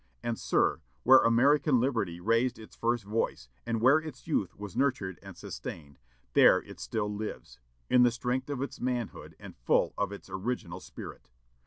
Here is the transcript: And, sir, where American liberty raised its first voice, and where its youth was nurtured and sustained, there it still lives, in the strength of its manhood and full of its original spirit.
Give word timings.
And, 0.23 0.39
sir, 0.39 0.81
where 1.03 1.19
American 1.19 1.79
liberty 1.79 2.19
raised 2.19 2.57
its 2.57 2.75
first 2.75 3.03
voice, 3.03 3.49
and 3.67 3.79
where 3.81 3.99
its 3.99 4.25
youth 4.25 4.55
was 4.55 4.75
nurtured 4.75 5.19
and 5.21 5.37
sustained, 5.37 5.99
there 6.33 6.59
it 6.63 6.79
still 6.79 7.13
lives, 7.15 7.59
in 7.87 8.01
the 8.01 8.09
strength 8.09 8.49
of 8.49 8.63
its 8.63 8.81
manhood 8.81 9.35
and 9.39 9.55
full 9.55 9.93
of 9.99 10.11
its 10.11 10.27
original 10.27 10.79
spirit. 10.79 11.29